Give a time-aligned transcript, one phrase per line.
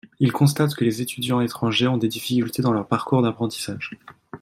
[0.19, 3.91] Il constate que les étudiants étrangers ont des difficultés dans leur parcours d'apprentissage.